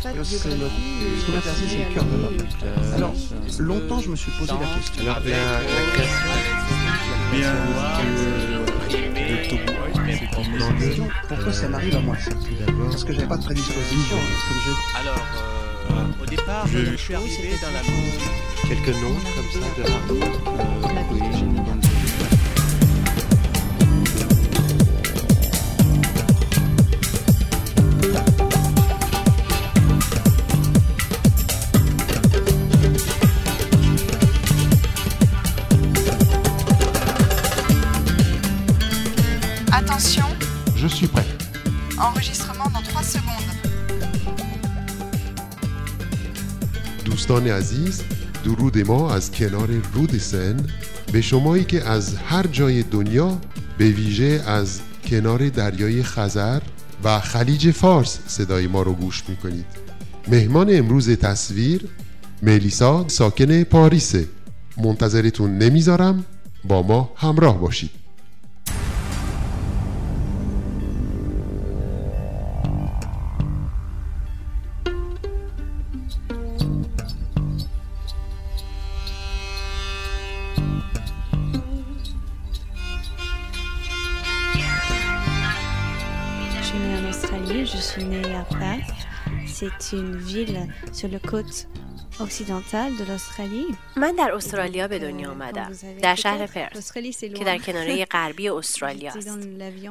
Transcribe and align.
Ce 0.00 0.04
qu'on 0.04 0.10
a 0.10 1.40
perdu, 1.40 1.64
c'est 1.68 1.78
le 1.88 1.94
cœur 1.94 2.04
de 2.04 2.16
l'homme. 2.22 2.36
Alors, 2.94 3.12
longtemps, 3.58 4.00
je 4.00 4.08
me 4.10 4.16
suis 4.16 4.30
posé 4.32 4.52
la 4.52 4.76
question. 4.76 5.02
Alors, 5.02 5.18
la, 5.24 5.30
la 5.30 5.92
création, 5.92 6.28
La 10.58 10.66
Pourquoi 11.28 11.52
ça 11.52 11.68
m'arrive 11.68 11.96
à 11.96 12.00
moi? 12.00 12.16
Ça 12.16 12.30
Parce 12.90 13.04
que 13.04 13.12
j'avais 13.12 13.26
pas 13.26 13.36
de 13.36 13.44
prédisposition, 13.44 14.16
comme 14.16 14.60
je... 14.66 15.00
Alors, 15.00 15.26
euh, 15.90 16.22
au 16.22 16.26
départ, 16.26 16.66
Je- 16.68 16.96
suis 16.96 17.14
arrivé 17.14 17.54
dans 17.60 17.72
la 17.72 17.82
musique. 17.82 18.20
quelques 18.68 18.96
noms 19.00 19.18
comme 19.34 19.50
ça 19.52 19.68
de 19.76 19.82
hard 19.90 21.87
دوستان 47.28 47.48
عزیز 47.48 48.02
درود 48.44 48.78
ما 48.78 49.14
از 49.14 49.30
کنار 49.30 49.68
رود 49.94 50.18
سن 50.18 50.56
به 51.12 51.20
شمایی 51.20 51.64
که 51.64 51.88
از 51.88 52.16
هر 52.16 52.46
جای 52.46 52.82
دنیا 52.82 53.38
به 53.78 53.84
ویژه 53.84 54.42
از 54.46 54.80
کنار 55.04 55.48
دریای 55.48 56.02
خزر 56.02 56.60
و 57.04 57.20
خلیج 57.20 57.70
فارس 57.70 58.18
صدای 58.26 58.66
ما 58.66 58.82
رو 58.82 58.92
گوش 58.92 59.24
می‌کنید. 59.28 59.64
مهمان 60.28 60.76
امروز 60.76 61.10
تصویر 61.10 61.84
ملیسا 62.42 63.04
ساکن 63.08 63.62
پاریسه. 63.62 64.28
منتظرتون 64.76 65.58
نمی‌ذارم 65.58 66.24
با 66.64 66.82
ما 66.82 67.12
همراه 67.16 67.60
باشید. 67.60 67.90
C'est 89.78 89.96
une 89.96 90.16
ville 90.16 90.66
sur 90.92 91.08
la 91.08 91.18
côte 91.18 91.66
occidentale 92.20 92.96
de 92.96 93.04
l'Australie. 93.04 93.76
من 93.96 94.14
در 94.14 94.32
استرالیا 94.34 94.88
به 94.88 94.98
دنیا 94.98 95.30
آمدم. 95.30 95.72
در 96.02 96.14
شهر 96.14 96.46
پرس 96.46 96.92
که 97.20 97.44
در 97.44 97.58
کناره 97.58 98.04
غربی 98.14 98.48
استرالیا 98.48 99.12
است. 99.12 99.38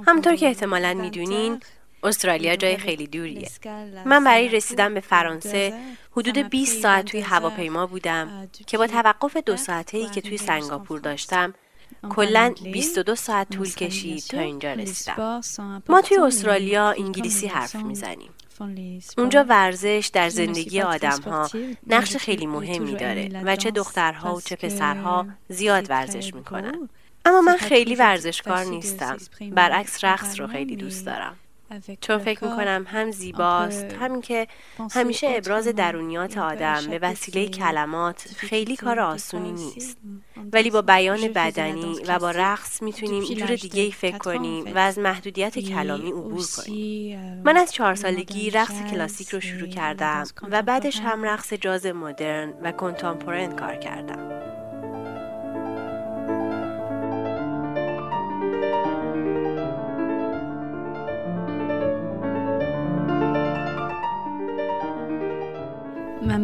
همونطور 0.08 0.36
که 0.36 0.48
احتمالا 0.48 0.94
می‌دونین 0.94 1.60
استرالیا 2.04 2.56
جای 2.56 2.78
خیلی 2.78 3.08
دوریه. 3.08 3.50
من 4.06 4.24
برای 4.24 4.50
رسیدن 4.50 4.94
به 4.94 5.00
فرانسه 5.00 5.74
حدود 6.12 6.38
20 6.38 6.82
ساعت 6.82 7.06
توی 7.06 7.20
هواپیما 7.20 7.88
بودم 7.88 8.50
که 8.68 8.78
با 8.78 8.88
توقف 8.88 9.38
دو 9.38 9.58
ساعته 9.58 9.98
ای 9.98 10.10
که 10.10 10.22
توی 10.22 10.38
سنگاپور 10.38 11.00
داشتم 11.00 11.54
کلا 12.10 12.54
22 12.64 13.16
ساعت 13.16 13.50
طول 13.50 13.70
کشید 13.70 14.24
تا 14.24 14.40
اینجا 14.40 14.74
رسیدم. 14.74 15.42
ما 15.90 16.02
توی 16.02 16.18
استرالیا 16.18 16.90
انگلیسی 16.90 17.48
حرف 17.48 17.76
می‌زنیم. 17.76 18.32
اونجا 19.18 19.46
ورزش 19.50 20.10
در 20.14 20.30
زندگی 20.30 20.82
آدم 20.82 21.22
ها 21.22 21.50
نقش 21.88 22.18
خیلی 22.18 22.46
مهمی 22.46 22.96
داره 22.96 23.42
و 23.44 23.56
چه 23.56 23.72
دخترها 23.72 24.36
و 24.36 24.42
چه 24.42 24.56
پسرها 24.56 25.28
زیاد 25.50 25.90
ورزش 25.90 26.34
می‌کنن. 26.34 26.90
اما 27.26 27.42
من 27.42 27.58
خیلی 27.58 27.96
ورزشکار 27.96 28.64
نیستم. 28.64 29.18
برعکس 29.52 30.04
رقص 30.04 30.40
رو 30.40 30.48
خیلی 30.48 30.76
دوست 30.76 31.06
دارم. 31.06 31.36
چون 32.02 32.18
فکر 32.18 32.44
می‌کنم 32.44 32.86
هم 32.88 33.12
زیباست 33.12 33.94
همین 34.00 34.22
که 34.22 34.48
همیشه 34.92 35.28
ابراز 35.30 35.68
درونیات 35.68 36.38
آدم 36.38 36.88
به 36.90 37.00
وسیله 37.00 37.48
کلمات 37.48 38.28
خیلی 38.38 38.76
کار 38.76 39.00
آسونی 39.00 39.52
نیست. 39.52 39.98
ولی 40.54 40.70
با 40.70 40.82
بیان 40.82 41.28
بدنی 41.28 42.00
و 42.08 42.20
با 42.20 42.32
رقص 42.32 42.82
می‌تونیم 42.82 43.24
جور 43.24 43.56
دیگه 43.56 43.82
ای 43.82 43.92
فکر 43.92 44.18
کنیم 44.18 44.76
و 44.76 44.78
از 44.78 45.00
محدودیت 45.00 45.60
کلامی 45.60 46.12
عبور 46.12 46.46
کنیم. 46.58 47.42
من 47.46 47.58
از 47.58 47.74
چهار 47.74 47.96
سالگی 47.96 48.50
رقص 48.50 48.92
کلاسیک 48.92 49.30
رو 49.30 49.40
شروع 49.40 49.68
کردم 49.68 50.24
و 50.52 50.62
بعدش 50.62 51.00
هم 51.00 51.24
رقص 51.24 51.54
جاز 51.54 51.86
مدرن 51.86 52.54
و 52.64 52.72
کنتامپورنت 52.72 53.60
کار 53.60 53.76
کردم. 53.76 54.47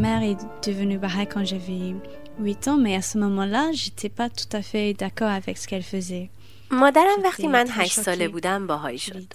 Mère 0.03 0.23
est 0.31 0.41
devenue 0.67 0.97
Baha'i 0.97 1.25
quand 1.33 1.45
j'avais 1.45 1.95
8 2.39 2.67
ans, 2.67 2.77
mais 2.77 2.95
à 2.95 3.01
ce 3.01 3.17
moment-là, 3.19 3.71
j'étais 3.71 4.09
pas 4.09 4.29
tout 4.29 4.51
à 4.51 4.61
fait 4.61 4.93
d'accord 4.93 5.29
avec 5.29 5.57
ce 5.57 5.65
qu'elle 5.67 5.87
faisait. 5.95 6.29
مادرم 6.71 7.23
وقتی 7.23 7.47
من 7.47 7.65
هشت 7.69 7.99
ساله 7.99 8.27
بودم 8.27 8.67
باهایی 8.67 8.97
شد. 8.97 9.33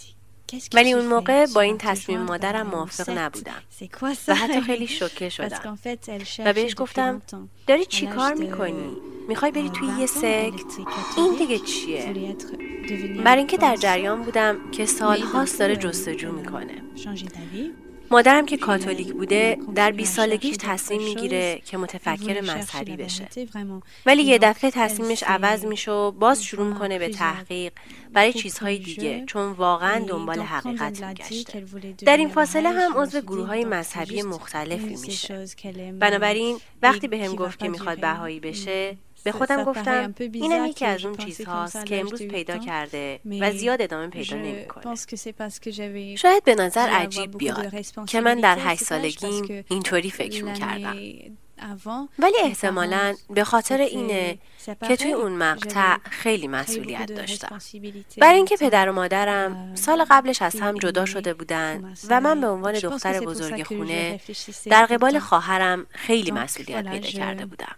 ولی 0.74 0.92
اون 0.92 1.06
موقع 1.06 1.46
با 1.54 1.60
این 1.60 1.78
تصمیم 1.78 2.20
مادرم 2.20 2.66
موافق 2.66 3.10
نبودم. 3.10 3.62
و 4.28 4.34
حتی 4.34 4.60
خیلی 4.60 4.86
شوکه 4.98 5.28
شدم. 5.28 5.78
و 6.44 6.52
بهش 6.52 6.74
گفتم 6.76 7.22
داری 7.66 7.84
چی 7.84 8.06
کار 8.06 8.34
می‌کنی؟ 8.34 8.96
می‌خوای 9.28 9.52
بری 9.52 9.70
توی 9.70 9.88
یه 10.00 10.06
سکت؟ 10.06 10.72
این 11.16 11.36
دیگه 11.38 11.58
چیه؟ 11.58 12.36
برای 13.24 13.38
اینکه 13.38 13.56
در 13.56 13.76
جریان 13.76 14.22
بودم 14.22 14.70
که 14.70 14.86
سالهاست 14.86 15.58
داره 15.58 15.76
جستجو 15.76 16.32
می‌کنه. 16.32 16.82
مادرم 18.10 18.46
که 18.46 18.56
کاتولیک 18.56 19.12
بوده 19.12 19.58
در 19.74 19.90
20 19.90 20.16
سالگیش 20.16 20.56
تصمیم 20.60 21.02
می‌گیره 21.02 21.62
که 21.64 21.76
متفکر 21.76 22.40
مذهبی 22.40 22.96
بشه. 22.96 23.28
ولی 24.06 24.22
یه 24.22 24.38
دفعه 24.38 24.70
تصمیمش 24.70 25.22
عوض 25.22 25.64
میشه 25.64 25.90
و 25.90 26.10
باز 26.10 26.44
شروع 26.44 26.66
می‌کنه 26.66 26.98
به 26.98 27.08
تحقیق 27.08 27.72
برای 28.12 28.32
چیزهای 28.32 28.78
دیگه 28.78 29.24
چون 29.26 29.52
واقعا 29.52 30.04
دنبال 30.08 30.40
حقیقت 30.40 31.04
میگشته. 31.04 31.64
در 32.04 32.16
این 32.16 32.28
فاصله 32.28 32.68
هم 32.70 32.96
عضو 32.96 33.20
گروه 33.20 33.46
های 33.46 33.64
مذهبی 33.64 34.22
مختلفی 34.22 34.96
میشه. 35.06 35.44
بنابراین 35.98 36.58
وقتی 36.82 37.08
به 37.08 37.28
گفت 37.28 37.58
که 37.58 37.68
می‌خواد 37.68 38.00
بهایی 38.00 38.40
بشه 38.40 38.96
به 39.24 39.32
خودم 39.32 39.64
گفتم 39.64 40.14
اینم 40.32 40.66
یکی 40.66 40.84
از 40.84 41.04
اون 41.04 41.16
چیزهاست 41.16 41.86
که 41.86 42.00
امروز 42.00 42.22
پیدا 42.22 42.58
کرده 42.58 43.20
و 43.40 43.52
زیاد 43.52 43.82
ادامه 43.82 44.08
پیدا 44.08 44.36
نمی‌کنه. 44.36 44.94
شاید 46.16 46.44
به 46.44 46.54
نظر 46.54 46.88
عجیب 46.88 47.38
بیاد 47.38 47.74
که 48.06 48.20
من 48.20 48.40
در 48.40 48.58
هشت 48.60 48.82
سالگیم 48.82 49.64
اینطوری 49.70 50.10
فکر 50.10 50.44
می‌کردم. 50.44 50.96
ولی 52.18 52.36
احتمالا 52.42 53.14
به 53.30 53.44
خاطر 53.44 53.80
اینه 53.80 54.38
که 54.88 54.96
توی 54.96 55.12
اون 55.12 55.32
مقطع 55.32 55.96
خیلی 56.10 56.48
مسئولیت 56.48 57.12
داشتم. 57.12 57.58
برای 58.18 58.36
اینکه 58.36 58.56
پدر 58.56 58.88
و 58.88 58.92
مادرم 58.92 59.74
سال 59.74 60.04
قبلش 60.10 60.42
از 60.42 60.60
هم 60.60 60.78
جدا 60.78 61.04
شده 61.04 61.34
بودن 61.34 61.94
و 62.08 62.20
من 62.20 62.40
به 62.40 62.46
عنوان 62.48 62.72
دختر 62.72 63.20
بزرگ 63.20 63.62
خونه 63.62 64.20
در 64.66 64.86
قبال 64.86 65.18
خواهرم 65.18 65.86
خیلی 65.90 66.30
مسئولیت 66.30 66.90
پیدا 66.90 67.08
کرده 67.08 67.46
بودم. 67.46 67.76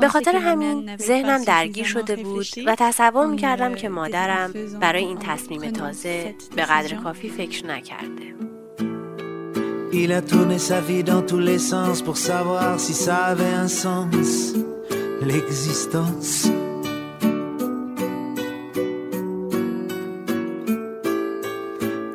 به 0.00 0.08
خاطر 0.08 0.36
همین 0.36 0.96
ذهنم 0.96 1.44
درگیر 1.44 1.84
شده 1.84 2.16
بود 2.16 2.46
و 2.66 2.76
تصور 2.78 3.26
می‌کردم 3.26 3.74
که 3.74 3.88
مادرم 3.88 4.52
برای 4.80 5.04
این 5.04 5.18
تصمیم 5.18 5.70
تازه 5.70 6.34
به 6.56 6.62
قدر 6.62 6.96
کافی 6.96 7.28
فکر 7.28 7.66
نکرده 7.66 8.34
Il 9.92 10.12
a 10.12 10.22
tourné 10.22 10.58
sa 10.70 10.80
vie 10.80 11.02
dans 11.02 11.22
tous 11.30 11.40
les 11.50 11.58
sens 11.58 12.00
pour 12.00 12.16
savoir 12.16 12.78
si 12.78 12.94
ça 12.94 13.16
avait 13.32 13.54
un 13.64 13.66
sens, 13.66 14.54
l'existence. 15.20 16.48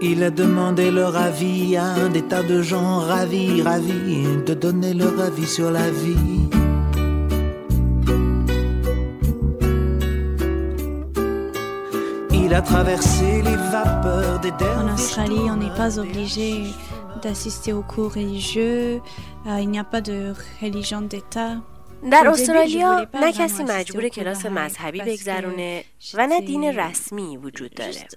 Il 0.09 0.23
a 0.23 0.29
demandé 0.29 0.89
leur 0.89 1.17
avis 1.17 1.75
à 1.75 1.87
un 2.03 2.07
des 2.07 2.21
tas 2.21 2.43
de 2.43 2.61
gens 2.61 2.99
ravis, 2.99 3.61
ravis 3.61 4.25
de 4.45 4.53
donner 4.53 4.93
leur 4.93 5.19
avis 5.19 5.47
sur 5.57 5.69
la 5.69 5.89
vie. 5.89 6.54
A 12.55 12.61
traversé 12.61 13.41
les 13.41 13.55
vapeurs 13.57 14.39
des 14.39 14.51
En. 14.51 14.93
Australie, 14.93 15.49
on 15.49 15.57
n'est 15.57 15.75
pas 15.75 15.99
obligé 15.99 16.63
d'assister 17.21 17.73
aux 17.73 17.81
cours 17.81 18.13
religieux. 18.13 19.01
Euh, 19.45 19.59
il 19.59 19.69
n'y 19.69 19.77
a 19.77 19.83
pas 19.83 19.99
de 19.99 20.33
religion 20.61 21.01
d'État. 21.01 21.57
در 22.11 22.27
استرالیا 22.27 23.07
نه 23.13 23.33
کسی 23.33 23.63
مجبور 23.63 24.09
کلاس 24.09 24.45
مذهبی 24.45 25.01
بگذرونه 25.01 25.83
و 26.13 26.27
نه 26.27 26.41
دین 26.41 26.63
رسمی 26.63 27.37
وجود 27.37 27.71
داره. 27.73 28.07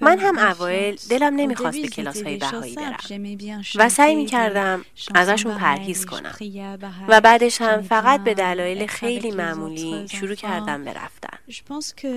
من 0.00 0.18
هم 0.18 0.38
اوایل 0.38 0.98
دلم 1.10 1.34
نمی‌خواست 1.36 1.78
به 1.82 1.88
کلاس 1.88 2.22
های 2.22 2.36
بهایی 2.36 2.74
برم. 2.74 2.96
و 3.76 3.88
سعی 3.88 4.14
می‌کردم 4.14 4.84
ازشون 5.14 5.54
پرهیز 5.54 6.06
کنم. 6.06 6.34
و 7.08 7.20
بعدش 7.20 7.60
هم 7.60 7.82
فقط 7.82 8.24
به 8.24 8.34
دلایل 8.34 8.86
خیلی 8.86 9.30
معمولی 9.30 10.08
شروع 10.08 10.34
کردم 10.34 10.84
به 10.84 10.92
رفتن. 10.92 11.38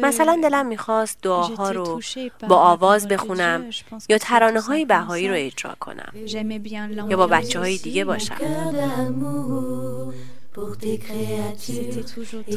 مثلا 0.02 0.40
دلم 0.44 0.66
می‌خواست 0.66 1.22
دعاها 1.22 1.72
رو 1.72 2.02
با 2.48 2.58
آواز 2.58 3.08
بخونم 3.08 3.70
یا 4.10 4.18
ترانه 4.18 4.62
های 4.62 4.86
بهایی 4.86 5.28
رو 5.28 5.34
اجرا 5.38 5.76
کنم. 5.80 6.14
یا 7.10 7.18
با 7.18 7.28
بچه 7.28 7.60
های 7.60 7.78
دیگه 7.78 8.06
باشم. 8.06 8.36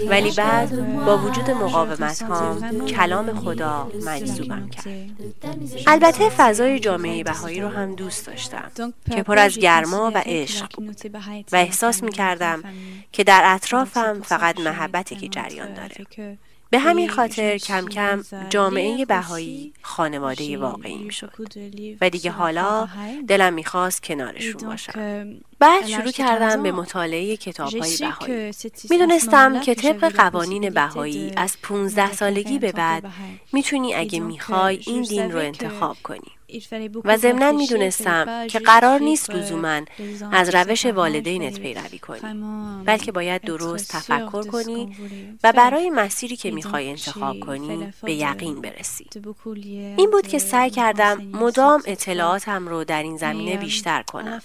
ولی 0.09 0.31
بعد 0.37 1.05
با 1.05 1.19
وجود 1.19 1.51
مقاومت 1.51 2.23
هام 2.23 2.87
کلام 2.87 3.35
خدا 3.35 3.91
مجذوبم 4.07 4.69
کرد 4.69 4.87
البته 5.87 6.29
فضای 6.29 6.81
جامعه 6.81 7.25
بهایی 7.25 7.61
رو 7.61 7.69
هم 7.69 7.95
دوست 7.95 8.27
داشتم 8.27 8.93
که 9.11 9.23
پر 9.23 9.39
از 9.39 9.59
گرما 9.59 10.13
و 10.15 10.23
عشق 10.27 10.77
بود. 10.77 10.97
و 11.53 11.57
احساس 11.57 12.03
می 12.03 12.13
کردم 12.13 12.63
که 13.13 13.25
در 13.25 13.43
اطرافم 13.45 14.21
فقط 14.23 14.61
محبتی 14.61 15.17
که 15.17 15.29
جریان 15.29 15.75
داره. 15.75 16.39
به 16.71 16.79
همین 16.79 17.09
خاطر 17.09 17.59
کم 17.59 17.87
کم 17.87 18.25
جامعه 18.51 19.05
بهایی 19.05 19.73
خانواده 19.83 20.59
واقعی 20.59 21.11
شد 21.11 21.33
و 22.01 22.11
دیگه 22.11 22.31
حالا 22.31 22.89
دلم 23.29 23.55
می‌خواست 23.55 24.03
کنارشون 24.03 24.69
باشم. 24.69 25.41
بعد 25.59 25.87
شروع 25.87 26.11
کردم 26.11 26.63
به 26.63 26.73
مطالعه 26.73 27.37
کتاب 27.37 27.75
های 27.75 27.97
بهایی. 27.97 28.53
می‌دونستم 28.91 29.61
که 29.61 29.75
طبق 29.75 30.17
قوانین 30.17 30.71
بهایی 30.71 31.33
از 31.37 31.57
15 31.63 32.13
سالگی 32.13 32.59
به 32.59 32.73
بعد 32.73 33.05
می‌تونی 33.53 33.95
اگه 33.95 34.21
می‌خوای 34.21 34.81
این 34.87 35.03
دین 35.03 35.33
رو 35.33 35.39
انتخاب 35.39 35.97
کنی. 36.03 36.38
و 37.05 37.17
ضمنا 37.17 37.53
می‌دونستم 37.53 38.47
که 38.47 38.59
قرار 38.59 39.01
نیست 39.01 39.31
لزوما 39.31 39.81
از 40.33 40.55
روش 40.55 40.87
والدینت 40.87 41.61
پیروی 41.61 41.99
کنی 41.99 42.21
بلکه 42.85 43.13
باید 43.13 43.43
درست 43.43 43.93
تفکر 43.93 44.43
کنی 44.43 44.97
و 45.45 45.53
برای 45.53 45.91
مسیری 45.91 46.37
که 46.37 46.51
می‌خوای 46.51 46.89
انتخاب 46.91 47.41
کنی 47.41 47.93
به 48.03 48.15
یقین 48.15 48.61
برسی. 48.61 49.07
این 49.97 50.11
بود 50.11 50.27
که 50.27 50.39
سعی 50.39 50.71
کردم 50.71 51.23
مدام 51.33 51.83
اطلاعاتم 51.87 52.69
رو 52.69 52.85
در 52.85 53.03
این 53.03 53.17
زمینه 53.17 53.57
بیشتر 53.57 54.03
کنم. 54.03 54.43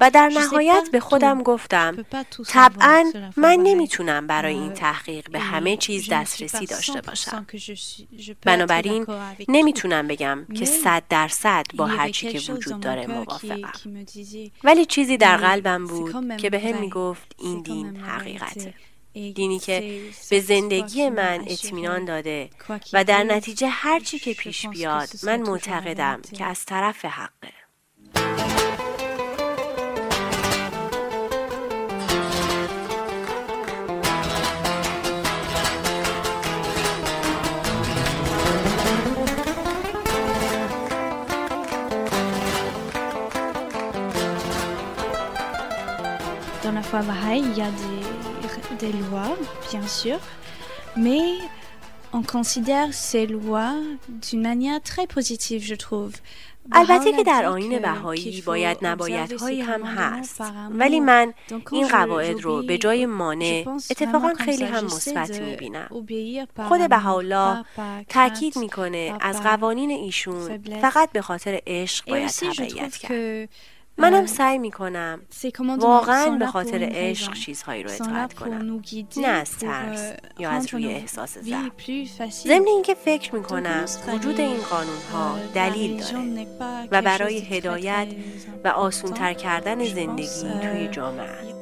و 0.00 0.10
در 0.10 0.28
نهایت 0.28 0.88
به 0.92 1.00
خودم 1.00 1.42
گفتم 1.42 2.06
طبعا 2.48 3.12
من 3.36 3.56
نمی‌تونم 3.62 4.26
برای 4.26 4.54
این 4.54 4.72
تحقیق 4.72 5.30
به 5.30 5.38
همه 5.38 5.76
چیز 5.76 6.08
دسترسی 6.10 6.66
داشته 6.66 7.00
باشم. 7.00 7.46
بنابراین 8.42 9.06
نمی‌تونم 9.48 10.08
بگم 10.08 10.46
که 10.54 10.64
صد 10.88 11.02
درصد 11.08 11.66
با 11.74 11.86
هر 11.86 12.08
چی 12.08 12.32
که 12.32 12.52
وجود 12.52 12.80
داره 12.80 13.06
موافقم. 13.06 13.72
ولی 14.64 14.84
چیزی 14.86 15.16
در 15.16 15.36
قلبم 15.36 15.86
بود 15.86 16.36
که 16.36 16.50
به 16.50 16.60
هم 16.60 16.80
می‌گفت 16.80 17.34
این 17.38 17.62
دین 17.62 17.96
حقیقته. 17.96 18.74
دینی 19.12 19.58
که 19.58 20.02
به 20.30 20.40
زندگی 20.40 21.10
من 21.10 21.44
اطمینان 21.46 22.04
داده 22.04 22.50
و 22.92 23.04
در 23.04 23.24
نتیجه 23.24 23.68
هر 23.68 24.00
چی 24.00 24.18
که 24.18 24.34
پیش 24.34 24.66
بیاد 24.66 25.08
من 25.22 25.42
معتقدم 25.42 26.20
که 26.32 26.44
از 26.44 26.64
طرف 26.64 27.04
حقه. 27.04 27.57
Dans 46.92 46.98
la 46.98 47.02
foi 47.02 47.14
Baha'i, 47.14 47.40
il 47.40 47.56
y 47.56 47.62
a 47.62 47.70
des, 47.70 48.86
des 48.86 48.92
lois, 48.92 49.36
bien 49.70 49.86
sûr, 49.86 50.18
mais 50.96 51.38
on 52.12 52.22
considère 52.22 52.92
ces 52.92 53.26
lois 53.26 53.74
d'une 54.08 54.42
manière 54.42 54.80
très 54.80 55.06
positive, 55.06 55.62
je 55.64 55.74
trouve. 55.74 56.12
البته 56.72 57.12
که 57.12 57.24
در 57.24 57.44
آین 57.44 57.78
بهایی 57.78 58.42
باید 58.42 58.78
نبایدهایی 58.82 59.60
هم 59.60 59.82
هست. 59.82 60.42
ولی 60.70 61.00
من 61.00 61.34
این 61.72 61.88
قواعد 61.88 62.40
رو 62.40 62.62
به 62.62 62.78
جای 62.78 63.06
مانع 63.06 63.64
اتفاقا 63.90 64.34
خیلی 64.34 64.64
هم 64.64 64.84
مثبت 64.84 65.40
می‌بینم. 65.40 65.88
خود 66.68 66.88
بهاءالله 66.88 67.64
تاکید 68.08 68.58
می‌کنه 68.58 69.14
از 69.20 69.42
قوانین 69.42 69.90
ایشون 69.90 70.58
فقط 70.80 71.12
به 71.12 71.22
خاطر 71.22 71.60
عشق 71.66 72.10
باید 72.10 72.30
تبعیت 72.30 72.96
کرد. 72.96 73.48
منم 73.98 74.26
سعی 74.26 74.58
می 74.58 74.70
کنم 74.70 75.20
واقعا 75.78 76.30
به 76.30 76.46
خاطر 76.46 76.88
عشق 76.92 77.34
چیزهایی 77.34 77.82
رو 77.82 77.90
اطاعت 77.90 78.34
کنم. 78.34 78.82
نه 79.16 79.28
از 79.28 79.58
ترس 79.58 80.12
یا 80.38 80.50
از 80.50 80.74
روی 80.74 80.86
احساس 80.86 81.38
ضعف 81.38 81.72
ضمن 82.30 82.66
اینکه 82.66 82.94
فکر 82.94 83.34
می 83.34 83.42
کنم 83.42 83.84
وجود 84.14 84.40
این 84.40 84.60
قانون 84.70 85.02
ها 85.12 85.38
دلیل 85.54 86.00
داره 86.00 86.46
و 86.90 87.02
برای 87.02 87.38
هدایت 87.38 88.08
و 88.64 88.68
آسونتر 88.68 89.32
کردن 89.32 89.84
زندگی 89.84 90.60
توی 90.62 90.88
جامعه. 90.88 91.54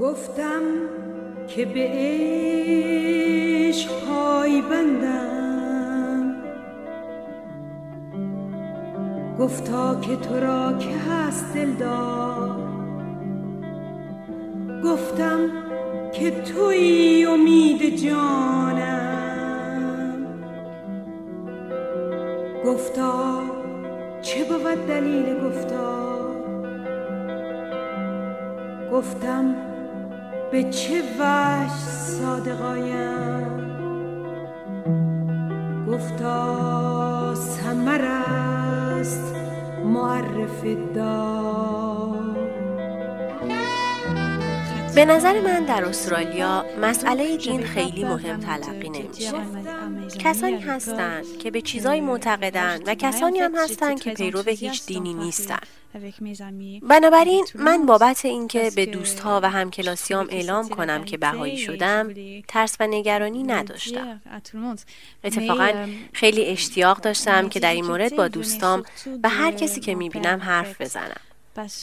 گفتم 0.00 0.62
که 1.48 1.64
به 1.64 1.90
عشق 3.70 3.90
پای 4.06 4.62
بندم 4.62 5.39
گفتا 9.40 10.00
که 10.00 10.16
تو 10.16 10.40
را 10.40 10.72
که 10.78 10.96
هست 11.10 11.54
دلدار. 11.54 12.60
گفتم 14.84 15.38
که 16.12 16.30
توی 16.30 17.26
امید 17.30 17.96
جانم. 17.96 19.46
گفتا 22.66 23.42
چه 24.22 24.44
بود 24.44 24.86
دلیل 24.86 25.34
گفتا؟ 25.44 26.10
گفتم 28.92 29.54
به 30.52 30.64
چه 30.64 31.02
وجه 31.18 31.74
صادقایم 31.88 33.60
گفتا 35.88 37.34
سمر 37.34 38.00
است 38.04 39.39
معرف 39.84 40.64
به 44.94 45.04
نظر 45.04 45.40
من 45.40 45.64
در 45.64 45.84
استرالیا 45.84 46.64
مسئله 46.82 47.36
دین 47.36 47.62
خیلی 47.62 48.04
مهم 48.04 48.40
تلقی 48.40 48.88
نمیشه. 48.88 49.32
کسانی 50.18 50.58
هستند 50.58 51.38
که 51.38 51.50
به 51.50 51.60
چیزایی 51.60 52.00
معتقدند 52.00 52.82
و 52.86 52.94
کسانی 52.94 53.38
هم 53.38 53.54
هستند 53.54 54.00
که 54.00 54.14
پیرو 54.14 54.42
هیچ 54.42 54.86
دینی 54.86 55.14
نیستند 55.14 55.66
بنابراین 56.80 57.46
من 57.54 57.86
بابت 57.86 58.24
اینکه 58.24 58.70
به 58.76 58.86
دوستها 58.86 59.40
و 59.42 59.50
همکلاسیام 59.50 60.26
اعلام 60.30 60.68
کنم 60.68 61.04
که 61.04 61.18
بهایی 61.18 61.58
شدم 61.58 62.14
ترس 62.48 62.76
و 62.80 62.86
نگرانی 62.86 63.42
نداشتم. 63.42 64.20
اتفاقا 65.24 65.88
خیلی 66.12 66.46
اشتیاق 66.46 67.00
داشتم 67.00 67.48
که 67.48 67.60
در 67.60 67.72
این 67.72 67.84
مورد 67.84 68.16
با 68.16 68.28
دوستام 68.28 68.82
و 69.22 69.28
هر 69.28 69.52
کسی 69.52 69.80
که 69.80 69.94
می‌بینم 69.94 70.40
حرف 70.40 70.80
بزنم. 70.80 71.20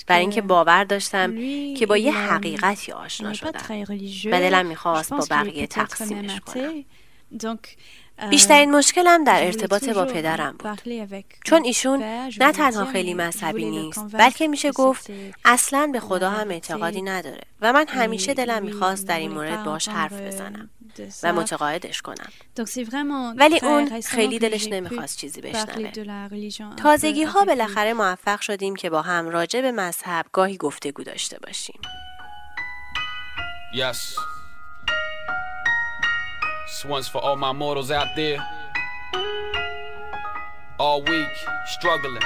برای 0.07 0.21
اینکه 0.21 0.41
باور 0.41 0.83
داشتم 0.83 1.35
که 1.75 1.85
با 1.85 1.97
یه 1.97 2.13
حقیقتی 2.13 2.91
آشنا 2.91 3.33
شدم. 3.33 3.83
و 4.25 4.39
دلم 4.39 4.65
می‌خواست 4.65 5.09
با 5.09 5.25
بقیه 5.29 5.67
تقسیمش 5.67 6.39
کنم. 6.39 6.85
بیشترین 8.29 8.71
مشکلم 8.71 9.23
در 9.23 9.45
ارتباط 9.45 9.89
با 9.89 10.05
پدرم 10.05 10.55
بود. 10.59 10.81
چون 11.45 11.63
ایشون 11.65 12.03
نه 12.39 12.51
تنها 12.51 12.85
خیلی 12.85 13.13
مذهبی 13.13 13.65
نیست 13.65 14.05
بلکه 14.13 14.47
میشه 14.47 14.71
گفت 14.71 15.11
اصلا 15.45 15.89
به 15.93 15.99
خدا 15.99 16.29
هم 16.29 16.51
اعتقادی 16.51 17.01
نداره 17.01 17.41
و 17.61 17.73
من 17.73 17.85
همیشه 17.87 18.33
دلم 18.33 18.63
می‌خواست 18.63 19.07
در 19.07 19.19
این 19.19 19.31
مورد 19.31 19.63
باش 19.63 19.87
حرف 19.87 20.13
بزنم 20.13 20.69
و 21.23 21.33
متقاعدش 21.33 22.01
کنم. 22.01 22.31
ولی 23.37 23.59
اون 23.63 24.01
خیلی 24.01 24.39
دلش 24.39 24.67
نمی‌خواست 24.67 25.17
چیزی 25.17 25.41
بشنوه. 25.41 25.91
تازگی 26.77 27.23
ها 27.23 27.45
بالاخره 27.45 27.93
موفق 27.93 28.41
شدیم 28.41 28.75
که 28.75 28.89
با 28.89 29.01
هم 29.01 29.29
راجع 29.29 29.61
به 29.61 29.71
مذهب 29.71 30.25
گاهی 30.31 30.57
گفتگو 30.57 31.03
داشته 31.03 31.39
باشیم. 31.39 31.79
This 36.67 36.83
one's 36.83 37.07
for 37.07 37.19
all 37.19 37.37
my 37.37 37.53
mortals 37.53 37.91
out 37.91 38.09
there. 38.17 38.45
All 40.77 41.01
week, 41.01 41.29
struggling. 41.65 42.21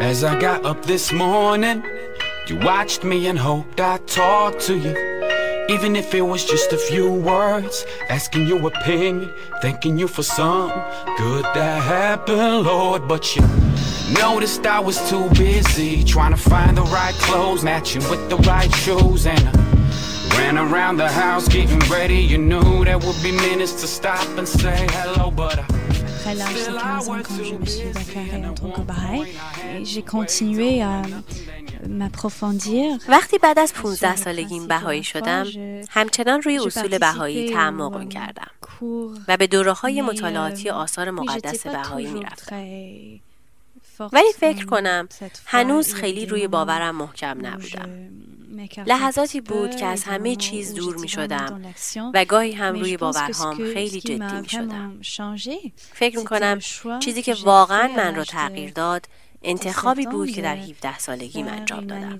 As 0.00 0.24
I 0.24 0.36
got 0.40 0.64
up 0.64 0.84
this 0.84 1.12
morning, 1.12 1.84
you 2.48 2.58
watched 2.58 3.04
me 3.04 3.28
and 3.28 3.38
hoped 3.38 3.80
I 3.80 3.98
talked 3.98 4.62
to 4.62 4.76
you. 4.76 4.96
Even 5.68 5.94
if 5.94 6.12
it 6.12 6.22
was 6.22 6.44
just 6.44 6.72
a 6.72 6.76
few 6.76 7.12
words, 7.12 7.86
asking 8.08 8.48
your 8.48 8.66
opinion, 8.66 9.32
thanking 9.60 9.96
you 9.96 10.08
for 10.08 10.24
something 10.24 10.82
good 11.16 11.44
that 11.54 11.82
happened, 11.82 12.64
Lord. 12.64 13.06
But 13.06 13.36
you 13.36 13.42
noticed 14.12 14.66
I 14.66 14.80
was 14.80 14.98
too 15.08 15.30
busy 15.30 16.02
trying 16.02 16.32
to 16.32 16.36
find 16.36 16.76
the 16.76 16.82
right 16.82 17.14
clothes, 17.14 17.62
matching 17.62 18.02
with 18.10 18.28
the 18.28 18.38
right 18.38 18.74
shoes, 18.74 19.24
and 19.24 19.38
I 19.38 19.81
ran 20.38 20.56
around 20.58 20.96
the 20.96 21.08
house 21.08 21.48
getting 21.48 21.82
ready. 21.90 22.20
You 22.32 22.38
knew 22.38 22.84
there 22.84 22.98
would 22.98 23.20
be 23.22 23.32
minutes 23.32 23.74
to 23.82 23.86
stop 23.86 24.26
and 24.38 24.46
say 24.46 24.86
hello, 24.90 25.30
but 25.30 25.58
I 25.58 25.66
après 26.22 26.34
l'âge 26.34 26.66
de 26.66 26.78
15 26.78 27.08
ans 27.08 27.22
quand 27.22 27.44
je 27.44 27.54
me 27.54 27.66
suis 27.66 27.90
déclarée 27.90 28.46
en 28.46 28.54
tant 28.54 28.70
que 28.70 28.80
Baha'i. 28.82 29.84
J'ai 29.84 30.02
continué 30.02 30.82
à 30.82 31.02
وقتی 33.08 33.38
بعد 33.38 33.58
از 33.58 33.74
15 33.74 34.16
سالگیم 34.16 34.66
بهایی 34.66 35.02
شدم 35.02 35.46
همچنان 35.90 36.42
روی 36.42 36.58
اصول 36.58 36.98
بهایی 36.98 37.52
تعمق 37.52 38.08
کردم 38.08 38.50
و 39.28 39.36
به 39.36 39.46
دوره 39.46 39.72
های 39.72 40.02
مطالعاتی 40.02 40.70
آثار 40.70 41.10
مقدس 41.10 41.66
بهایی 41.66 42.06
می‌رفتم 42.06 42.56
ولی 44.12 44.32
فکر 44.38 44.66
کنم 44.66 45.08
هنوز 45.46 45.94
خیلی 45.94 46.26
روی 46.26 46.48
باورم 46.48 46.96
محکم 46.96 47.46
نبودم 47.46 47.88
لحظاتی 48.86 49.40
بود 49.40 49.76
که 49.76 49.86
از 49.86 50.04
همه 50.04 50.36
چیز 50.36 50.74
دور 50.74 50.96
می 50.96 51.08
شدم 51.08 51.74
و 52.14 52.24
گاهی 52.24 52.52
هم 52.52 52.74
روی 52.74 52.96
باورهام 52.96 53.56
خیلی 53.56 54.00
جدی 54.00 54.40
می 54.40 54.48
شدم 54.48 55.00
فکر 55.92 56.18
می 56.18 56.24
کنم 56.24 56.58
چیزی 57.00 57.22
که 57.22 57.34
واقعا 57.44 57.88
من 57.96 58.14
را 58.14 58.24
تغییر 58.24 58.70
داد 58.70 59.06
انتخابی 59.42 60.06
بود 60.06 60.30
که 60.30 60.42
در 60.42 60.56
17 60.56 60.98
سالگی 60.98 61.42
من 61.42 61.58
انجام 61.58 61.86
دادم. 61.86 62.18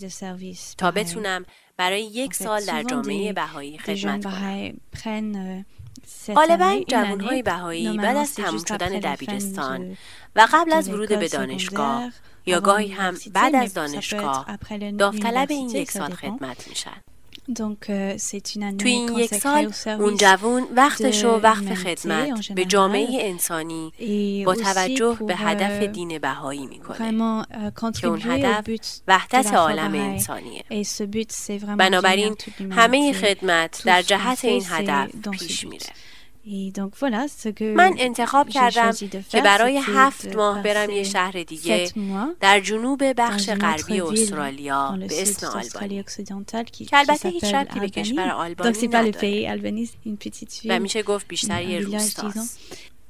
تا 0.79 0.91
بتونم 0.91 1.45
برای 1.77 2.03
یک 2.03 2.35
سال 2.35 2.65
در 2.65 2.83
جامعه 2.83 3.33
بهایی 3.33 3.79
خدمت 3.79 4.25
کنم. 4.25 4.81
غالبا 6.35 6.81
جوانهای 6.89 7.43
بهایی 7.43 7.97
بعد 7.99 8.17
از 8.17 8.35
تموم 8.35 8.65
شدن 8.65 8.89
دبیرستان 8.89 9.97
و 10.37 10.49
قبل 10.53 10.73
از 10.73 10.89
ورود 10.89 11.09
به 11.09 11.29
دانشگاه 11.29 12.13
یا 12.47 12.61
گاهی 12.61 12.89
هم 12.89 13.15
بعد 13.33 13.55
از 13.55 13.75
دانشگاه 13.75 14.59
داوطلب 14.99 15.51
این 15.51 15.71
یک 15.71 15.91
سال 15.91 16.15
خدمت 16.15 16.69
میشن 16.69 17.03
Euh, 17.49 18.19
توی 18.79 18.91
این 18.91 19.19
یک 19.19 19.35
سال 19.35 19.73
اون 19.87 20.17
جوون 20.17 20.67
وقتش 20.77 21.25
رو 21.25 21.31
وقف 21.31 21.75
خدمت 21.75 22.53
به 22.53 22.65
جامعه 22.65 23.09
انسانی 23.11 23.93
با 24.47 24.55
توجه 24.55 25.19
به 25.27 25.37
هدف 25.37 25.83
euh, 25.83 25.85
دین 25.85 26.19
بهایی 26.19 26.67
می‌کنه 26.67 27.45
euh, 27.45 28.01
که 28.01 28.07
اون 28.07 28.23
هدف 28.23 28.69
وحدت 29.09 29.55
عالم 29.55 29.95
انسانیه. 29.95 30.65
بنابراین 31.79 32.37
همه 32.71 33.13
خدمت 33.13 33.83
در 33.85 34.03
جهت 34.03 34.45
این 34.45 34.63
هدف 34.69 35.11
پیش 35.31 35.65
میره. 35.67 35.87
من 37.75 37.95
انتخاب 37.99 38.49
کردم 38.49 38.91
که 39.29 39.43
برای 39.43 39.79
هفت 39.85 40.37
ماه 40.37 40.63
برم 40.63 40.91
یه 40.91 41.03
شهر 41.05 41.33
دیگه 41.43 41.93
در 42.41 42.61
جنوب 42.61 43.03
بخش 43.17 43.51
غربی 43.51 44.01
استرالیا 44.01 44.99
به 45.09 45.23
اسم 45.23 45.47
آلبانی. 45.47 46.05
که 46.85 46.97
البته 46.99 47.29
هیچ 47.29 47.45
ربطی 47.45 47.81
به 47.81 47.89
کشور 47.89 48.29
آلبانی 48.31 48.71
نداره. 48.89 49.11
و 50.69 50.81
میشه 50.81 51.03
گفت 51.03 51.29
بیشتر 51.29 51.63
یه 51.63 51.79
روستاست. 51.81 52.61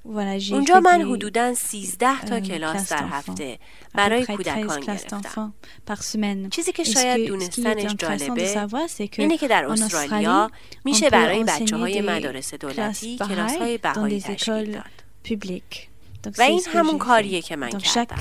اونجا 0.05 0.81
من 0.81 1.03
حدودا 1.03 1.55
13 1.55 2.21
تا 2.21 2.41
کلاس 2.41 2.93
در 2.93 3.07
هفته 3.09 3.59
برای 3.95 4.27
کودکان 4.27 4.81
گرفتم. 4.81 5.55
چیزی 6.51 6.73
که 6.73 6.85
شاید 6.85 7.27
دونستنش 7.27 7.95
جالبه 7.99 8.67
اینه 9.19 9.39
که 9.39 9.49
در 9.49 9.65
استرالیا 9.65 10.51
میشه 10.85 11.11
برای 11.11 11.45
بچه 11.45 11.77
های 11.77 12.01
مدارس 12.01 12.55
دولتی 12.55 13.19
کلاس 13.19 13.57
های 13.57 13.79
بهایی 13.79 14.21
تشکیل 14.21 14.73
داد. 14.73 14.85
و 16.39 16.43
این 16.43 16.63
همون 16.73 16.99
کاریه 16.99 17.43
که 17.43 17.57
من 17.57 17.71
کردم. 17.71 18.17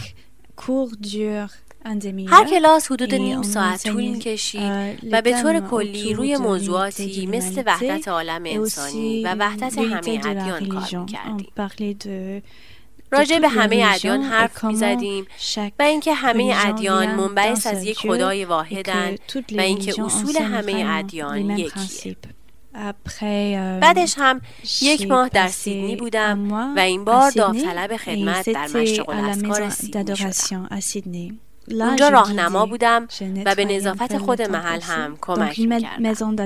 هر 2.27 2.45
کلاس 2.49 2.91
حدود 2.91 3.15
نیم 3.15 3.41
ساعت 3.41 3.87
طول 3.87 4.19
کشید 4.19 4.99
و 5.11 5.21
به 5.21 5.41
طور 5.41 5.59
کلی 5.59 6.13
روی 6.13 6.37
موضوعاتی 6.37 7.25
مثل 7.25 7.63
وحدت 7.65 8.07
عالم 8.07 8.43
انسانی 8.45 9.23
و 9.23 9.35
وحدت 9.39 9.77
همه 9.77 10.21
ادیان 10.25 10.67
کار 10.67 10.99
می‌کردیم. 10.99 12.43
راجع 13.11 13.39
به 13.39 13.49
همه 13.49 13.83
ادیان 13.87 14.21
حرف 14.21 14.63
می 14.63 14.75
زدیم 14.75 15.27
و 15.79 15.83
اینکه 15.83 16.13
همه 16.13 16.53
ادیان 16.65 17.15
منبعث 17.15 17.67
از 17.67 17.83
یک 17.83 17.97
خدای 17.97 18.45
واحدن 18.45 19.15
و 19.57 19.61
اینکه 19.61 20.03
اصول 20.03 20.37
همه 20.37 20.85
ادیان 20.87 21.49
یکیه. 21.49 22.15
بعدش 23.81 24.15
هم 24.17 24.41
یک 24.81 25.07
ماه 25.07 25.29
در 25.29 25.47
سیدنی 25.47 25.95
بودم 25.95 26.51
و 26.51 26.79
این 26.79 27.05
بار 27.05 27.31
داوطلب 27.31 27.97
خدمت 27.97 28.49
در 28.49 28.67
مشرق 28.67 29.09
الاسکار 29.09 29.69
سیدنی. 30.79 31.39
اونجا 31.67 32.09
راهنما 32.09 32.65
بودم 32.65 33.07
و 33.45 33.55
به 33.55 33.65
نظافت 33.65 34.17
خود 34.17 34.41
محل 34.41 34.81
هم 34.81 35.17
کمک 35.21 35.59
می‌کردم. 35.59 36.45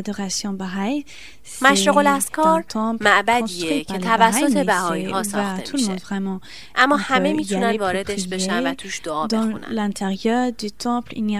مشرق 1.61 1.97
الاسکار 1.97 2.65
معبدیه 2.99 3.83
که 3.83 3.97
توسط 3.97 4.65
بهایی 4.65 5.05
ها 5.05 5.23
ساخته 5.23 5.71
میشه. 5.73 5.95
اما 6.75 6.95
همه 6.95 7.33
می‌تونن 7.33 7.77
واردش 7.77 8.27
بشن 8.27 8.67
و 8.67 8.73
توش 8.73 9.01
دعا 9.03 9.27
بخونن. 9.27 9.93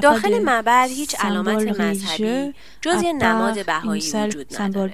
داخل 0.01 0.43
معبد 0.43 0.89
هیچ 0.89 1.15
علامت 1.19 1.79
مذهبی 1.79 2.53
جز 2.81 3.01
یه 3.01 3.13
نماد 3.13 3.65
بهایی 3.65 4.11
وجود 4.11 4.61
نداره. 4.61 4.93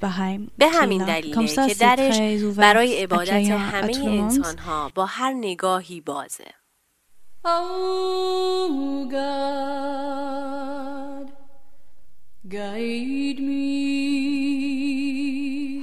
به 0.57 0.67
همین 0.67 1.05
دلیله 1.05 1.47
که 1.47 1.73
درش 1.73 2.19
برای 2.57 3.03
عبادت 3.03 3.31
همه 3.31 3.97
انسان 3.97 4.57
ها 4.57 4.91
با 4.95 5.05
هر 5.05 5.33
نگاهی 5.33 6.01
بازه. 6.01 6.45
Oh 7.43 9.07
God, 9.09 10.11
guide 12.47 13.39
me. 13.39 13.81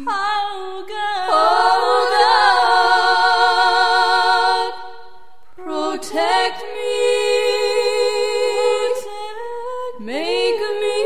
God, 0.07 1.29
oh 1.31 2.07
God, 4.63 5.97
protect 5.97 6.63
me. 6.63 6.95
Make 10.07 10.63
me 10.81 11.01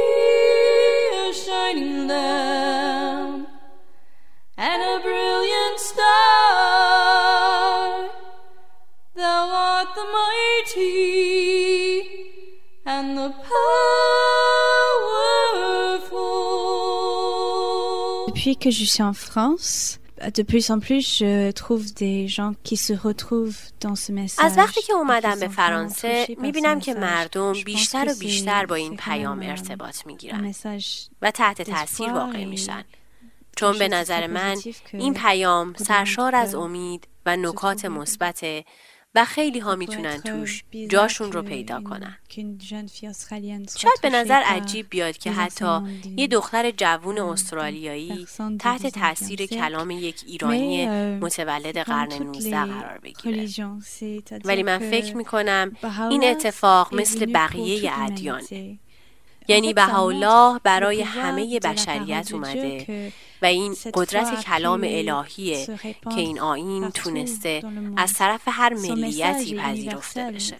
a 1.19 1.33
shining 1.33 2.07
lamp 2.09 2.42
Depuis 18.43 18.57
que 18.57 18.73
je 18.73 18.85
suis 18.85 19.05
en 19.05 19.13
France, 19.13 20.01
de 20.39 20.43
plus 20.43 20.67
en 20.75 20.81
plus 20.81 21.01
je 21.19 21.53
trouve 21.53 21.85
des 21.95 22.27
gens 22.27 22.55
qui 22.65 22.77
se 22.77 22.93
retrouvent 22.93 23.61
dans 23.81 23.95
ce 23.95 24.11
message. 24.11 24.45
از 24.45 24.59
وقتی 24.59 24.83
که 24.83 24.93
اومدم 24.93 25.41
به 25.41 25.49
فرانسه 25.49 26.27
می‌بینم 26.39 26.81
که 26.81 26.95
مردم 26.95 27.53
بیشتر 27.53 28.13
و 28.13 28.15
بیشتر 28.21 28.67
با 28.67 28.75
این 28.75 28.97
پیام 28.97 29.41
ارتباط 29.43 30.07
می‌گیرن 30.07 30.55
و 31.23 31.31
تحت 31.31 31.63
تاثیر 31.63 32.13
واقع 32.13 32.45
میشن. 32.45 32.85
چون 33.57 33.79
به 33.79 33.89
نظر 33.89 34.27
من 34.27 34.57
این 34.93 35.15
پیام 35.15 35.75
سرشار 35.75 36.35
از 36.35 36.55
امید 36.55 37.09
و 37.27 37.37
نکات 37.37 37.85
مثبت 37.85 38.45
و 39.15 39.25
خیلی 39.25 39.59
ها 39.59 39.77
می‌تونن 39.77 40.21
توش 40.21 40.65
جاشون 40.89 41.33
رو 41.33 41.43
پیدا 41.43 41.81
کنن. 41.81 42.19
شاید 43.79 44.01
به 44.03 44.11
نظر 44.11 44.43
عجیب 44.47 44.87
بیاد 44.91 45.19
که 45.19 45.33
حتی 45.33 45.81
یه 46.17 46.27
دختر 46.27 46.71
جوون 46.71 47.19
استرالیایی 47.19 48.27
تحت 48.59 48.87
تاثیر 48.87 49.47
کلام 49.47 49.91
یک 49.91 50.23
ایرانی 50.27 50.87
متولد 51.19 51.79
قرن 51.79 52.13
19 52.23 52.65
قرار 52.65 52.99
بگیره. 52.99 53.49
ولی 54.45 54.63
من 54.63 54.79
فکر 54.79 55.17
می‌کنم 55.17 55.77
این 56.11 56.25
اتفاق 56.25 56.95
مثل 56.95 57.27
بقیه 57.27 58.03
ادیانه 58.03 58.79
یعنی 59.49 59.75
بهاءالله 59.75 60.61
برای 60.65 61.03
همه 61.03 61.61
بشریت 61.61 62.33
اومده. 62.33 63.13
و 63.43 63.47
این 63.47 63.77
قدرت 63.95 64.45
کلام 64.45 64.81
الهیه 64.85 65.67
که 65.87 66.21
این 66.21 66.41
آین 66.41 66.91
تونسته 66.91 67.63
از 67.97 68.15
طرف 68.15 68.41
هر 68.47 68.75
ملیتی 68.75 69.55
پذیرفته 69.55 70.31
بشه. 70.35 70.57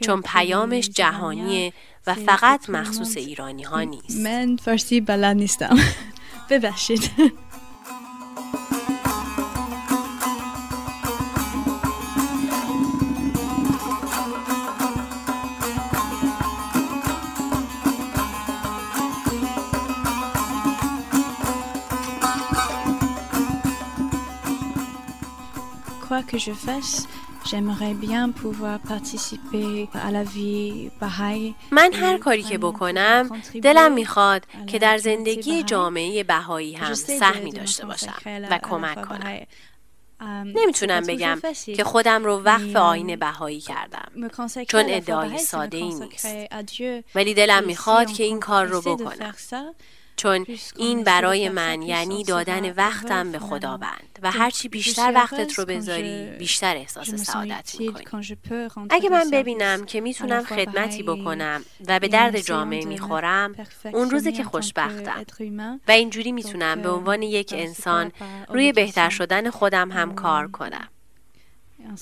چون 0.00 0.22
پیامش 0.22 0.88
جهانیه 0.88 1.72
و 2.06 2.14
فقط 2.14 2.70
مخصوص 2.70 3.16
ایرانی 3.16 3.62
ها 3.62 3.82
نیست. 3.82 4.20
من 4.20 4.56
فارسی 4.56 5.00
بلد 5.00 5.36
نیستم 5.36 5.78
ببخشید 6.50 7.10
que 26.30 26.38
je 26.38 26.54
fasse, 26.66 26.96
j'aimerais 27.50 27.94
bien 28.08 28.24
pouvoir 28.42 28.76
participer 28.92 29.88
à 30.08 30.10
la 30.10 30.24
vie. 30.34 30.90
من 31.70 31.92
هر 31.92 32.18
کاری 32.18 32.42
که 32.42 32.58
بکنم 32.58 33.42
دلم 33.62 33.92
می‌خواد 33.92 34.46
که 34.66 34.78
در 34.78 34.98
زندگی 34.98 35.62
جامعه 35.62 36.24
بهایی 36.24 36.74
هم 36.74 36.94
سهمی 36.94 37.52
داشته 37.52 37.86
باشم 37.86 38.14
و 38.50 38.58
کمک 38.62 39.02
کنم. 39.02 39.40
نمی‌تونم 40.44 41.02
بگم 41.06 41.40
که 41.76 41.84
خودم 41.84 42.24
رو 42.24 42.36
وقف 42.36 42.76
آین 42.76 43.16
بهایی 43.16 43.60
کردم. 43.60 44.12
چون 44.68 44.84
ادعای 44.88 45.38
ساده 45.38 45.76
ای 45.76 45.94
نیست 45.94 46.26
ولی 47.14 47.34
دلم 47.34 47.64
می‌خواد 47.64 48.12
که 48.12 48.24
این 48.24 48.40
کار 48.40 48.66
رو 48.66 48.80
بکنم. 48.80 49.34
چون 50.20 50.46
این 50.76 51.04
برای 51.04 51.48
من 51.48 51.82
یعنی 51.82 52.24
دادن 52.24 52.72
وقتم 52.72 53.32
به 53.32 53.38
خداوند 53.38 54.18
و 54.22 54.30
هرچی 54.30 54.68
بیشتر 54.68 55.12
وقتت 55.14 55.52
رو 55.52 55.64
بذاری 55.64 56.30
بیشتر 56.38 56.76
احساس 56.76 57.14
سعادت 57.14 57.76
می‌کنی. 57.78 58.04
اگه 58.90 59.08
من 59.08 59.30
ببینم 59.30 59.86
که 59.86 60.00
می‌تونم 60.00 60.44
خدمتی 60.44 61.02
بکنم 61.02 61.64
و 61.88 62.00
به 62.00 62.08
درد 62.08 62.40
جامعه 62.40 62.84
می‌خورم 62.84 63.54
اون 63.92 64.10
روزه 64.10 64.32
که 64.32 64.44
خوشبختم. 64.44 65.24
و 65.88 65.90
اینجوری 65.90 66.32
می‌تونم 66.32 66.82
به 66.82 66.90
عنوان 66.90 67.22
یک 67.22 67.54
انسان 67.56 68.12
روی 68.48 68.72
بهتر 68.72 69.08
شدن 69.10 69.50
خودم 69.50 69.90
هم 69.90 70.14
کار 70.14 70.48
کنم. 70.48 70.88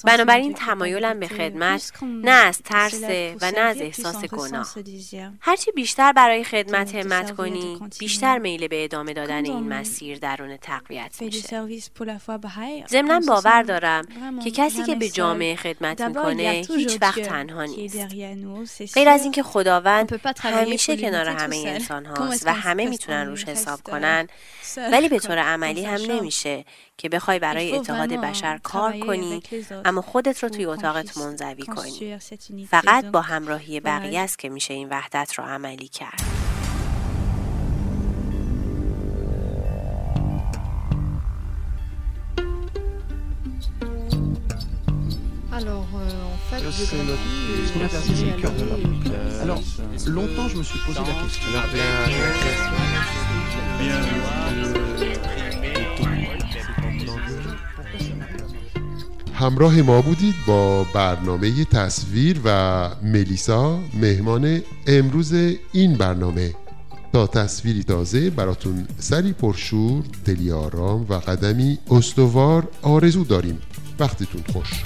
بنابراین 0.04 0.54
تمایلم 0.54 1.20
به 1.20 1.28
خدمت 1.28 1.92
نه 2.02 2.30
از 2.30 2.62
ترس 2.62 3.02
و 3.40 3.50
نه 3.50 3.60
از 3.60 3.80
احساس 3.80 4.24
گناه. 4.24 4.74
هرچی 5.40 5.72
بیشتر 5.72 6.12
برای 6.12 6.44
خدمت 6.44 6.94
همت 6.94 7.30
کنی 7.36 7.80
بیشتر 7.98 8.38
میل 8.38 8.68
به 8.68 8.84
ادامه 8.84 9.12
دادن 9.12 9.44
این 9.44 9.68
مسیر 9.68 10.18
درون 10.18 10.56
تقویت 10.56 11.16
میشه. 11.20 11.66
ضمنا 12.88 13.20
باور 13.28 13.62
دارم 13.62 14.06
که 14.44 14.50
کسی 14.50 14.82
که 14.82 14.94
به 14.94 15.08
جامعه 15.08 15.56
خدمت 15.56 16.00
می‌کنه 16.00 16.62
هیچ 16.76 16.98
وقت 17.02 17.20
تنها 17.20 17.64
نیست. 17.64 17.98
غیر 18.94 19.08
از 19.08 19.22
اینکه 19.22 19.42
خداوند 19.42 20.20
همیشه 20.38 20.96
کنار 20.96 21.28
همه 21.28 21.56
انسان 21.66 22.06
هاست 22.06 22.46
و 22.46 22.50
همه 22.50 22.86
می‌تونن 22.86 23.26
روش 23.26 23.44
حساب 23.44 23.82
کنن. 23.82 24.28
ولی 24.76 25.08
به 25.08 25.18
طور 25.18 25.38
عملی 25.54 25.84
هم 25.84 26.00
نمیشه 26.12 26.64
که 26.98 27.08
بخوای 27.08 27.38
برای 27.38 27.76
اتحاد 27.76 28.12
بشر 28.12 28.58
کار 28.62 28.98
کنی 28.98 29.42
اما 29.84 30.00
خودت 30.00 30.42
رو 30.42 30.48
توی 30.48 30.66
اتاقت 30.66 31.18
منزوی 31.18 31.62
کنی 31.62 32.18
فقط 32.70 33.04
با 33.04 33.20
همراهی 33.20 33.80
بقیه 33.80 34.20
است 34.20 34.38
که 34.38 34.48
میشه 34.48 34.74
این 34.74 34.88
وحدت 34.88 35.34
رو 35.38 35.44
عملی 35.44 35.88
کرد 35.88 36.22
Alors, 45.60 45.88
euh, 45.96 46.06
en 46.34 46.38
fait, 46.50 46.62
c'est 46.70 46.96
le 48.26 48.40
cœur 48.40 48.52
de 48.52 48.64
l'homme. 48.64 49.02
Alors, 49.42 49.60
longtemps, 50.06 50.46
je 50.46 50.56
me 50.56 50.62
suis 50.62 50.78
posé 50.86 51.00
la 51.00 51.14
question. 51.24 51.48
همراه 59.38 59.82
ما 59.82 60.02
بودید 60.02 60.34
با 60.46 60.84
برنامه 60.94 61.64
تصویر 61.64 62.40
و 62.44 62.90
ملیسا 63.02 63.78
مهمان 64.00 64.62
امروز 64.86 65.32
این 65.72 65.94
برنامه. 65.94 66.54
تا 67.12 67.26
تصویری 67.26 67.82
تازه 67.82 68.30
براتون 68.30 68.86
سری 68.98 69.32
پرشور 69.32 70.04
دلی 70.24 70.52
آرام 70.52 71.06
و 71.08 71.14
قدمی 71.14 71.78
استوار 71.90 72.68
آرزو 72.82 73.24
داریم. 73.24 73.58
وقتتون 73.98 74.42
خوش. 74.52 74.82